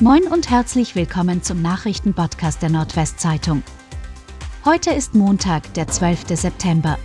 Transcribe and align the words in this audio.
Moin 0.00 0.24
und 0.24 0.50
herzlich 0.50 0.96
willkommen 0.96 1.44
zum 1.44 1.62
Nachrichtenpodcast 1.62 2.60
der 2.60 2.68
Nordwestzeitung. 2.68 3.62
Heute 4.64 4.90
ist 4.90 5.14
Montag, 5.14 5.72
der 5.74 5.86
12. 5.86 6.30
September. 6.30 6.98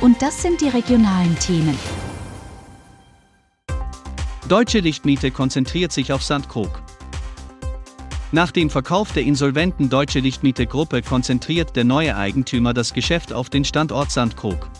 Und 0.00 0.22
das 0.22 0.40
sind 0.40 0.60
die 0.60 0.68
regionalen 0.68 1.36
Themen. 1.40 1.76
Deutsche 4.48 4.78
Lichtmiete 4.78 5.32
konzentriert 5.32 5.90
sich 5.90 6.12
auf 6.12 6.22
Sandkrug. 6.22 6.70
Nach 8.30 8.52
dem 8.52 8.70
Verkauf 8.70 9.10
der 9.12 9.24
insolventen 9.24 9.90
Deutsche 9.90 10.20
Lichtmiete 10.20 10.66
Gruppe 10.66 11.02
konzentriert 11.02 11.74
der 11.74 11.82
neue 11.82 12.16
Eigentümer 12.16 12.74
das 12.74 12.94
Geschäft 12.94 13.32
auf 13.32 13.50
den 13.50 13.64
Standort 13.64 14.12
Sandkrug. 14.12 14.70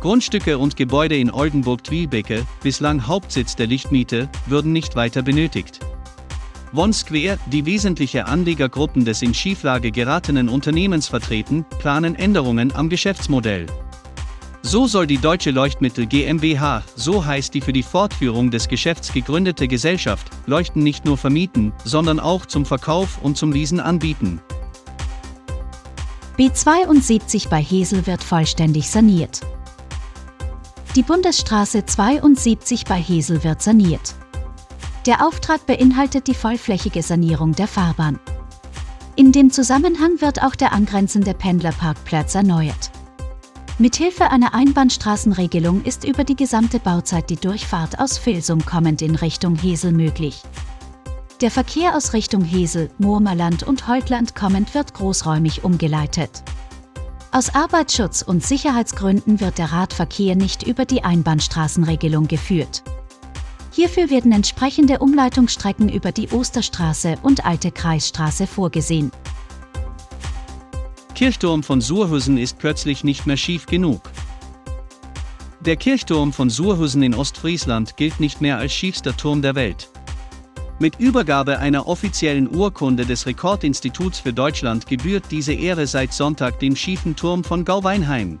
Grundstücke 0.00 0.56
und 0.56 0.76
Gebäude 0.76 1.18
in 1.18 1.30
Oldenburg-Twilbecke, 1.30 2.46
bislang 2.62 3.06
Hauptsitz 3.06 3.56
der 3.56 3.66
Lichtmiete, 3.66 4.30
würden 4.46 4.72
nicht 4.72 4.96
weiter 4.96 5.20
benötigt. 5.20 5.80
One 6.72 6.92
Square, 6.92 7.38
die 7.46 7.66
wesentliche 7.66 8.26
Anlegergruppen 8.26 9.04
des 9.04 9.22
in 9.22 9.34
Schieflage 9.34 9.90
geratenen 9.90 10.48
Unternehmens 10.48 11.08
vertreten, 11.08 11.66
planen 11.80 12.14
Änderungen 12.14 12.72
am 12.72 12.88
Geschäftsmodell. 12.88 13.66
So 14.62 14.86
soll 14.86 15.08
die 15.08 15.18
Deutsche 15.18 15.50
Leuchtmittel 15.50 16.06
GmbH, 16.06 16.84
so 16.94 17.24
heißt 17.24 17.54
die 17.54 17.60
für 17.60 17.72
die 17.72 17.82
Fortführung 17.82 18.52
des 18.52 18.68
Geschäfts 18.68 19.12
gegründete 19.12 19.66
Gesellschaft, 19.66 20.30
Leuchten 20.46 20.84
nicht 20.84 21.04
nur 21.04 21.16
vermieten, 21.16 21.72
sondern 21.84 22.20
auch 22.20 22.46
zum 22.46 22.64
Verkauf 22.64 23.20
und 23.20 23.36
zum 23.36 23.50
Leasen 23.50 23.80
anbieten. 23.80 24.40
B72 26.38 27.48
bei 27.48 27.60
Hesel 27.60 28.06
wird 28.06 28.22
vollständig 28.22 28.88
saniert. 28.88 29.40
Die 30.94 31.02
Bundesstraße 31.02 31.84
72 31.84 32.84
bei 32.84 33.00
Hesel 33.00 33.42
wird 33.42 33.60
saniert. 33.60 34.14
Der 35.06 35.26
Auftrag 35.26 35.64
beinhaltet 35.64 36.26
die 36.26 36.34
vollflächige 36.34 37.02
Sanierung 37.02 37.54
der 37.54 37.66
Fahrbahn. 37.66 38.20
In 39.16 39.32
dem 39.32 39.50
Zusammenhang 39.50 40.20
wird 40.20 40.42
auch 40.42 40.54
der 40.54 40.72
angrenzende 40.72 41.32
Pendlerparkplatz 41.32 42.34
erneuert. 42.34 42.90
Mithilfe 43.78 44.30
einer 44.30 44.52
Einbahnstraßenregelung 44.52 45.84
ist 45.84 46.04
über 46.04 46.24
die 46.24 46.36
gesamte 46.36 46.78
Bauzeit 46.78 47.30
die 47.30 47.36
Durchfahrt 47.36 47.98
aus 47.98 48.24
Vilsum 48.24 48.66
kommend 48.66 49.00
in 49.00 49.14
Richtung 49.14 49.56
Hesel 49.56 49.92
möglich. 49.92 50.42
Der 51.40 51.50
Verkehr 51.50 51.96
aus 51.96 52.12
Richtung 52.12 52.44
Hesel, 52.44 52.90
Murmerland 52.98 53.62
und 53.62 53.88
Heutland 53.88 54.34
kommend 54.34 54.74
wird 54.74 54.92
großräumig 54.92 55.64
umgeleitet. 55.64 56.42
Aus 57.32 57.54
Arbeitsschutz- 57.54 58.22
und 58.22 58.44
Sicherheitsgründen 58.44 59.40
wird 59.40 59.56
der 59.56 59.72
Radverkehr 59.72 60.36
nicht 60.36 60.62
über 60.62 60.84
die 60.84 61.04
Einbahnstraßenregelung 61.04 62.28
geführt. 62.28 62.82
Hierfür 63.72 64.10
werden 64.10 64.32
entsprechende 64.32 64.98
Umleitungsstrecken 64.98 65.88
über 65.88 66.10
die 66.10 66.28
Osterstraße 66.28 67.16
und 67.22 67.44
Alte 67.44 67.70
Kreisstraße 67.70 68.46
vorgesehen. 68.46 69.12
Kirchturm 71.14 71.62
von 71.62 71.80
Surhusen 71.80 72.38
ist 72.38 72.58
plötzlich 72.58 73.04
nicht 73.04 73.26
mehr 73.26 73.36
schief 73.36 73.66
genug. 73.66 74.00
Der 75.60 75.76
Kirchturm 75.76 76.32
von 76.32 76.48
Surhusen 76.48 77.02
in 77.02 77.14
Ostfriesland 77.14 77.96
gilt 77.96 78.18
nicht 78.18 78.40
mehr 78.40 78.56
als 78.56 78.72
schiefster 78.72 79.16
Turm 79.16 79.42
der 79.42 79.54
Welt. 79.54 79.90
Mit 80.78 80.98
Übergabe 80.98 81.58
einer 81.58 81.86
offiziellen 81.86 82.48
Urkunde 82.48 83.04
des 83.04 83.26
Rekordinstituts 83.26 84.18
für 84.18 84.32
Deutschland 84.32 84.86
gebührt 84.86 85.24
diese 85.30 85.52
Ehre 85.52 85.86
seit 85.86 86.14
Sonntag 86.14 86.58
dem 86.58 86.74
schiefen 86.74 87.14
Turm 87.14 87.44
von 87.44 87.66
Gauweinheim. 87.66 88.40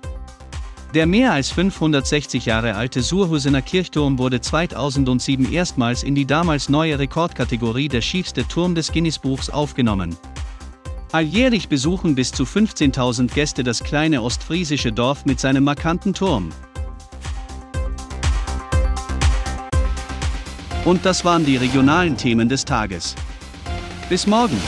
Der 0.94 1.06
mehr 1.06 1.32
als 1.32 1.50
560 1.50 2.46
Jahre 2.46 2.74
alte 2.74 3.00
Surhusener 3.02 3.62
Kirchturm 3.62 4.18
wurde 4.18 4.40
2007 4.40 5.52
erstmals 5.52 6.02
in 6.02 6.16
die 6.16 6.26
damals 6.26 6.68
neue 6.68 6.98
Rekordkategorie 6.98 7.86
der 7.86 8.00
schiefste 8.00 8.46
Turm 8.46 8.74
des 8.74 8.90
Guinness-Buchs 8.90 9.50
aufgenommen. 9.50 10.16
Alljährlich 11.12 11.68
besuchen 11.68 12.16
bis 12.16 12.32
zu 12.32 12.42
15.000 12.42 13.32
Gäste 13.32 13.62
das 13.62 13.84
kleine 13.84 14.20
ostfriesische 14.20 14.90
Dorf 14.90 15.24
mit 15.26 15.38
seinem 15.38 15.62
markanten 15.62 16.12
Turm. 16.12 16.50
Und 20.84 21.06
das 21.06 21.24
waren 21.24 21.44
die 21.44 21.56
regionalen 21.56 22.16
Themen 22.16 22.48
des 22.48 22.64
Tages. 22.64 23.14
Bis 24.08 24.26
morgen! 24.26 24.58